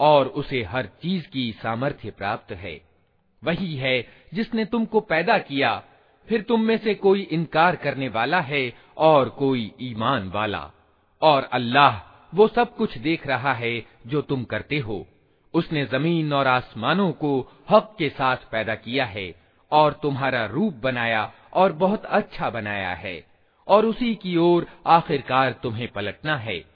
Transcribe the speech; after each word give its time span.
और 0.00 0.26
उसे 0.26 0.62
हर 0.62 0.86
चीज़ 0.86 1.28
की 1.28 1.52
सामर्थ्य 1.52 2.10
प्राप्त 2.10 2.52
है। 2.52 2.80
वही 3.44 3.76
है 3.76 4.06
जिसने 4.34 4.64
तुमको 4.64 5.00
पैदा 5.00 5.38
किया, 5.38 5.82
फिर 6.28 6.42
तुम 6.42 6.60
में 6.60 6.78
से 6.78 6.94
कोई 6.94 7.20
इनकार 7.20 7.76
करने 7.76 8.08
वाला 8.08 8.40
है 8.40 8.72
और 8.96 9.28
कोई 9.28 9.72
ईमान 9.80 10.30
वाला। 10.30 10.70
और 11.22 11.42
अल्लाह 11.42 12.16
वो 12.34 12.48
सब 12.48 12.76
कुछ 12.76 12.98
देख 12.98 13.26
रहा 13.26 13.52
है 13.52 13.86
जो 14.06 14.22
तुम 14.22 14.44
करते 14.44 14.78
हो। 14.78 15.06
उसने 15.54 15.86
ज़मीन 15.86 16.32
और 16.32 16.46
आसमानों 16.46 17.12
को 17.12 17.52
हक 17.70 17.94
के 17.98 18.08
साथ 18.08 18.36
पैदा 18.36 18.74
किया 18.74 19.04
है 19.04 19.34
और 19.72 19.92
तुम्हारा 19.92 20.46
रूप 20.46 20.74
बनाया 20.74 21.32
और 21.52 21.72
बहुत 21.72 22.04
अच्छा 22.04 22.50
बनाया 22.50 22.94
है। 22.94 23.26
और 23.68 23.86
उसी 23.86 24.14
की 24.14 24.36
ओर 24.36 24.66
आखिरकार 24.86 25.52
तुम्हें 25.52 25.88
पलटना 25.88 26.36
है। 26.36 26.75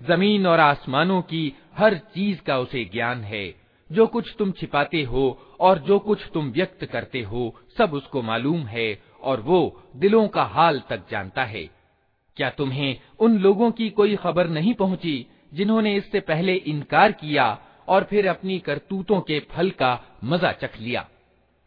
जमीन 0.00 0.46
और 0.46 0.60
आसमानों 0.60 1.20
की 1.22 1.42
हर 1.78 1.94
चीज 2.14 2.40
का 2.40 2.58
उसे 2.58 2.84
ज्ञान 2.84 3.22
है 3.24 3.46
जो 3.90 4.06
कुछ 4.06 4.34
तुम 4.38 4.50
छिपाते 4.52 5.02
हो 5.02 5.24
और 5.60 5.78
जो 5.78 5.98
कुछ 5.98 6.18
तुम 6.34 6.50
व्यक्त 6.50 6.84
करते 6.84 7.22
हो 7.22 7.42
सब 7.78 7.94
उसको 7.94 8.22
मालूम 8.22 8.60
है 8.66 8.88
और 9.22 9.40
वो 9.40 9.60
दिलों 9.96 10.26
का 10.28 10.42
हाल 10.54 10.82
तक 10.90 11.06
जानता 11.10 11.44
है 11.44 11.64
क्या 12.35 12.49
तुम्हें 12.49 12.97
उन 13.19 13.37
लोगों 13.39 13.71
की 13.71 13.89
कोई 13.89 14.15
खबर 14.15 14.47
नहीं 14.47 14.73
पहुँची 14.73 15.25
जिन्होंने 15.53 15.95
इससे 15.95 16.19
पहले 16.19 16.53
इनकार 16.53 17.11
किया 17.11 17.59
और 17.87 18.03
फिर 18.03 18.27
अपनी 18.27 18.59
करतूतों 18.59 19.21
के 19.21 19.39
फल 19.39 19.69
का 19.69 20.19
मज़ा 20.23 20.51
चख 20.51 20.79
लिया? 20.79 21.07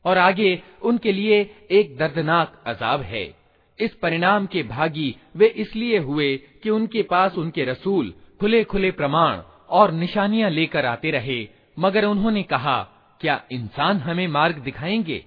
और 0.05 0.19
आगे, 0.19 0.63
उनके 0.83 1.13
लिए 1.13 1.57
एक 1.71 1.97
दर्दनाक 1.97 2.63
अजाब 2.67 3.01
है। 3.01 3.35
इस 3.81 3.95
परिणाम 3.95 4.47
के 4.47 4.63
भागी 4.63 5.17
वे 5.37 5.47
इसलिए 5.47 5.99
हुए 5.99 6.37
कि 6.37 6.71
उनके 6.71 7.03
पास 7.03 7.35
उनके 7.35 7.65
रसूल 7.65 8.15
खुले 8.41 8.65
खुले 8.65 8.91
प्रमाण 8.91 9.41
और 9.69 9.93
निशानियाँ 9.93 10.51
लेकर 10.51 10.87
आते 10.87 11.11
रहे, 11.11 11.49
मगर 11.79 12.05
उन्होंने 12.05 12.43
कहा, 12.43 12.83
क्या 13.21 13.43
इंसान 13.53 13.97
हमें 13.97 14.29
मार्ग 14.29 14.59
दिखाएँगे? 14.59 15.25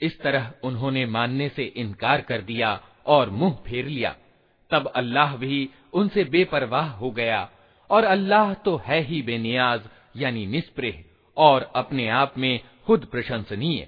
इस 0.00 0.20
तरह 0.20 0.52
उन्होंने 0.64 1.06
मानने 1.06 1.48
से 1.48 1.64
इनकार 1.64 2.20
कर 2.20 2.40
दिया 2.40 2.80
और 3.06 3.30
मुँह 3.30 3.52
फेर 3.66 3.86
लिया। 3.86 4.16
तब 4.71 4.91
अल्लाह 4.95 5.35
भी 5.37 5.57
उनसे 5.93 6.23
बेपरवाह 6.35 6.89
हो 7.01 7.11
गया 7.11 7.47
और 7.89 8.03
अल्लाह 8.05 8.53
तो 8.65 8.75
है 8.85 9.01
ही 9.09 9.21
बेनियाज 9.21 9.81
यानी 10.17 10.45
निष्प्रेह 10.55 11.03
और 11.37 11.71
अपने 11.75 12.07
आप 12.21 12.37
में 12.37 12.59
खुद 12.87 13.05
प्रशंसनीय 13.11 13.87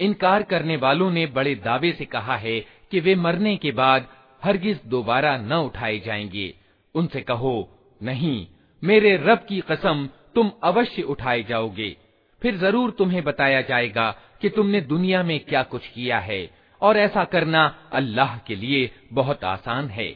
इनकार 0.00 0.42
करने 0.42 0.76
वालों 0.76 1.10
ने 1.10 1.26
बड़े 1.26 1.54
दावे 1.54 1.92
से 1.92 2.04
कहा 2.04 2.36
है 2.36 2.58
कि 2.90 3.00
वे 3.00 3.14
मरने 3.16 3.56
के 3.56 3.70
बाद 3.72 4.06
हरगिज 4.42 4.80
दोबारा 4.86 5.36
न 5.36 5.52
उठाए 5.52 5.98
जाएंगे 5.98 6.52
उनसे 6.94 7.20
कहो 7.20 7.54
नहीं 8.00 8.46
मेरे 8.82 9.16
रब 9.16 9.46
की 9.48 9.60
कसम 9.60 10.08
तुम 10.34 10.50
अवश्य 10.64 11.02
उठाए 11.02 11.42
जाओगे 11.42 11.96
फिर 12.42 12.56
जरूर 12.56 12.90
तुम्हें 12.90 13.22
बताया 13.24 13.60
जाएगा 13.62 14.10
कि 14.40 14.48
तुमने 14.48 14.80
दुनिया 14.80 15.22
में 15.22 15.38
क्या 15.40 15.62
कुछ 15.62 15.86
किया 15.88 16.18
है 16.18 16.42
और 16.82 16.96
ऐसा 16.96 17.24
करना 17.24 17.64
अल्लाह 17.92 18.36
के 18.46 18.56
लिए 18.56 18.90
बहुत 19.12 19.44
आसान 19.44 19.88
है 19.90 20.08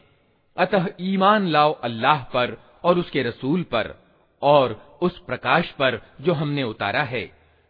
अतः 0.56 0.88
ईमान 1.00 1.46
लाओ 1.46 1.72
अल्लाह 1.84 2.22
पर 2.34 2.56
और 2.84 2.98
उसके 2.98 3.22
रसूल 3.22 3.62
पर 3.72 3.94
और 4.42 4.80
उस 5.02 5.18
प्रकाश 5.26 5.70
पर 5.78 6.00
जो 6.20 6.32
हमने 6.34 6.62
उतारा 6.64 7.02
है 7.04 7.28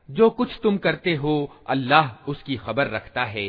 जो 0.08 0.28
कुछ 0.30 0.58
तुम 0.62 0.76
करते 0.78 1.14
हो 1.14 1.34
अल्लाह 1.68 2.30
उसकी 2.30 2.56
खबर 2.56 2.90
रखता 2.90 3.24
है 3.26 3.48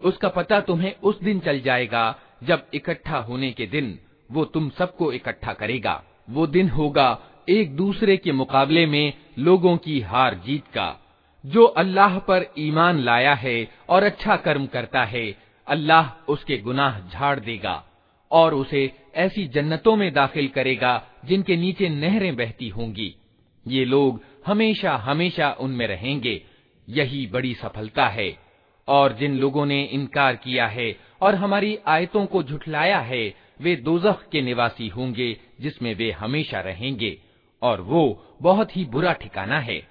उसका 0.00 0.28
पता 0.28 0.60
तुम्हें 0.60 0.92
उस 1.02 1.16
दिन 1.22 1.40
चल 1.40 1.60
जाएगा 1.60 2.04
जब 2.44 2.58
इकट्ठा 2.74 3.18
होने 3.18 3.50
के 3.52 3.66
दिन 3.66 3.98
वो 4.30 4.44
तुम 4.54 4.68
सबको 4.78 5.12
इकट्ठा 5.12 5.52
करेगा 5.52 5.94
वो 6.30 6.46
दिन 6.46 6.68
होगा 6.68 7.08
एक 7.48 7.76
दूसरे 7.76 8.16
के 8.16 8.32
मुकाबले 8.32 8.84
में 8.86 9.12
लोगों 9.38 9.76
की 9.76 10.00
हार 10.00 10.34
जीत 10.46 10.66
का 10.74 10.88
जो 11.45 11.65
अल्लाह 11.65 12.19
पर 12.19 12.45
ईमान 12.57 12.99
लाया 12.99 13.33
है 13.33 13.71
और 13.89 14.03
अच्छा 14.03 14.35
कर्म 14.35 14.65
करता 14.65 15.03
है, 15.03 15.37
अल्लाह 15.67 16.31
उसके 16.31 16.57
गुनाह 16.57 16.99
झाड़ 16.99 17.39
देगा 17.39 17.83
और 18.31 18.53
उसे 18.53 18.91
ऐसी 19.15 19.47
जन्नतों 19.47 19.95
में 19.95 20.13
दाखिल 20.13 20.47
करेगा 20.47 21.03
जिनके 21.25 21.55
नीचे 21.55 21.89
नहरें 21.89 22.35
बहती 22.35 22.69
होंगी। 22.69 23.15
ये 23.67 23.85
लोग 23.85 24.21
हमेशा 24.47 24.95
हमेशा 24.95 25.51
उनमें 25.59 25.87
रहेंगे, 25.87 26.41
यही 26.89 27.27
बड़ी 27.27 27.53
सफलता 27.53 28.07
है। 28.07 28.37
और 28.87 29.13
जिन 29.13 29.37
लोगों 29.37 29.65
ने 29.65 29.83
इनकार 29.83 30.35
किया 30.35 30.67
है 30.67 30.95
और 31.21 31.35
हमारी 31.35 31.77
आयतों 31.87 32.25
को 32.25 32.43
झुठलाया 32.43 32.99
है, 32.99 33.33
वे 33.61 33.75
दोजख 33.75 34.27
के 34.31 34.41
निवासी 34.41 34.87
होंगे 34.87 35.37
जिसमें 35.61 35.95
वे 35.95 36.11
हमेशा 36.11 36.59
रहेंगे 36.59 37.17
और 37.61 37.81
वो 37.81 38.25
बहुत 38.41 38.77
ही 38.77 38.85
बुरा 38.85 39.13
ठिकाना 39.13 39.59
है। 39.59 39.90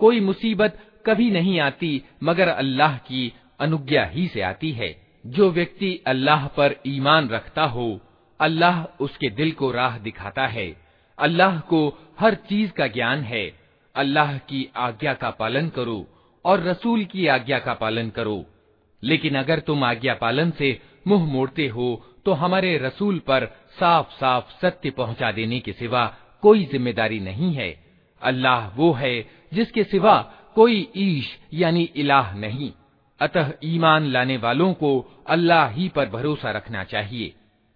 कोई 0.00 0.20
मुसीबत 0.20 0.78
कभी 1.06 1.30
नहीं 1.30 1.58
आती 1.60 1.92
मगर 2.22 2.48
अल्लाह 2.48 2.96
की 3.08 3.32
अनुज्ञा 3.60 4.04
ही 4.06 4.26
से 4.28 4.40
आती 4.42 4.70
है 4.72 4.94
जो 5.26 5.50
व्यक्ति 5.50 5.90
अल्लाह 6.06 6.46
पर 6.56 6.74
ईमान 6.86 7.28
रखता 7.28 7.64
हो 7.76 7.88
अल्लाह 8.40 8.82
उसके 9.04 9.30
दिल 9.30 9.52
को 9.52 9.70
राह 9.70 9.98
दिखाता 9.98 10.46
है 10.46 10.68
अल्लाह 11.18 11.58
को 11.70 11.80
हर 12.20 12.34
चीज 12.48 12.70
का 12.70 12.86
ज्ञान 12.96 13.22
है 13.24 13.44
अल्लाह 13.94 14.36
की 14.50 14.68
आज्ञा 14.78 15.14
का 15.14 15.30
पालन 15.38 15.68
करो 15.76 16.04
और 16.44 16.62
रसूल 16.62 17.04
की 17.12 17.26
आज्ञा 17.28 17.58
का 17.58 17.74
पालन 17.74 18.10
करो 18.10 18.44
लेकिन 19.02 19.34
अगर 19.38 19.60
तुम 19.60 19.84
आज्ञा 19.84 20.14
पालन 20.14 20.50
से 20.50 20.78
मुंह 21.08 21.24
मोड़ते 21.32 21.66
हो 21.68 21.88
तो 22.26 22.32
हमारे 22.42 22.76
रसूल 22.78 23.18
पर 23.28 23.46
साफ 23.80 24.12
साफ 24.12 24.50
सत्य 24.62 24.90
पहुंचा 24.90 25.30
देने 25.32 25.60
के 25.60 25.72
सिवा 25.72 26.04
कोई 26.42 26.64
जिम्मेदारी 26.72 27.20
नहीं 27.20 27.52
है 27.54 27.70
अल्लाह 28.22 28.66
वो 28.76 28.92
है 28.92 29.14
जिसके 29.54 29.84
सिवा 29.84 30.16
कोई 30.54 30.76
ईश 30.98 31.36
यानी 31.54 31.88
इलाह 31.96 32.34
नहीं 32.36 32.72
अतः 33.20 33.52
ईमान 33.64 34.06
लाने 34.12 34.36
वालों 34.36 34.72
को 34.74 34.92
अल्लाह 35.30 35.68
ही 35.70 35.88
पर 35.96 36.08
भरोसा 36.10 36.50
रखना 36.50 36.84
चाहिए 36.84 37.34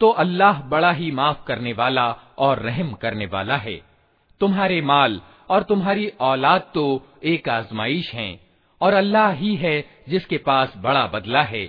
तो 0.00 0.10
अल्लाह 0.22 0.60
बड़ा 0.68 0.90
ही 0.92 1.10
माफ 1.12 1.44
करने 1.46 1.72
वाला 1.72 2.06
और 2.38 2.58
रहम 2.58 2.92
करने 3.02 3.26
वाला 3.32 3.56
है 3.56 3.76
तुम्हारे 4.40 4.80
माल 4.82 5.20
और 5.50 5.62
तुम्हारी 5.62 6.06
औलाद 6.20 6.70
तो 6.74 6.84
एक 7.32 7.48
आजमाइश 7.48 8.12
हैं 8.14 8.32
और 8.80 8.94
अल्लाह 8.94 9.30
ही 9.42 9.54
है 9.56 9.80
जिसके 10.08 10.38
पास 10.46 10.72
बड़ा 10.76 11.06
बदला 11.14 11.42
है 11.42 11.68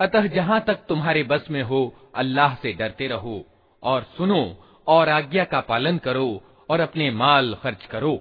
अतः 0.00 0.26
जहाँ 0.34 0.60
तक 0.66 0.78
तुम्हारे 0.88 1.22
बस 1.30 1.46
में 1.50 1.62
हो 1.62 1.80
अल्लाह 2.16 2.54
से 2.62 2.72
डरते 2.72 3.06
रहो 3.08 3.36
और 3.82 4.02
सुनो 4.16 4.42
और 4.88 5.08
आज्ञा 5.08 5.44
का 5.44 5.60
पालन 5.68 5.98
करो 5.98 6.28
और 6.70 6.80
अपने 6.80 7.10
माल 7.10 7.54
खर्च 7.62 7.84
करो 7.92 8.14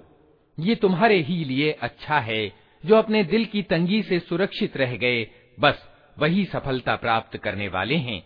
ये 0.59 0.75
तुम्हारे 0.75 1.21
ही 1.21 1.45
लिए 1.45 1.71
अच्छा 1.73 2.19
है, 2.19 2.53
जो 2.85 2.97
अपने 2.97 3.25
दिल 3.25 3.45
की 3.45 3.63
तंगी 3.63 4.03
से 4.03 4.19
सुरक्षित 4.19 4.77
रह 4.77 4.97
गए। 4.97 5.27
बस, 5.61 5.83
वही 6.19 6.45
सफलता 6.45 6.97
प्राप्त 6.97 7.37
करने 7.37 7.69
वाले 7.69 7.97
हैं। 7.97 8.23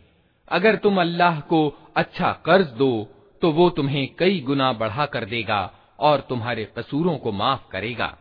अगर 0.48 0.76
तुम 0.76 1.00
अल्लाह 1.00 1.40
को 1.40 1.68
अच्छा 1.96 2.32
कर्ज 2.46 2.66
दो 2.66 3.08
तो 3.42 3.50
वो 3.50 3.70
तुम्हें 3.70 4.08
कई 4.18 4.40
गुना 4.40 4.72
बढ़ा 4.72 5.06
कर 5.06 5.24
देगा 5.24 5.72
और 5.98 6.20
तुम्हारे 6.20 6.64
कसूरों 6.78 7.16
को 7.18 7.32
माफ़ 7.32 7.68
करेगा। 7.70 8.16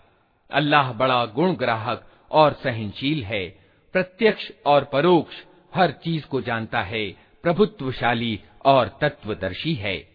अल्लाह 0.51 0.93
बड़ा 0.93 1.25
गुण 1.25 1.53
ग्राहक 1.53 2.09
और 2.31 2.53
सहनशील 2.53 3.23
है। 3.23 3.45
प्रत्यक्ष 3.93 4.51
और 4.65 4.83
परोक्ष 4.83 5.35
हर 5.75 5.91
चीज़ 5.91 6.25
को 6.25 6.41
जानता 6.41 6.81
है, 6.81 7.09
प्रभुत्वशाली 7.43 8.39
और 8.65 8.97
तत्वदर्शी 9.01 9.73
है। 9.73 10.14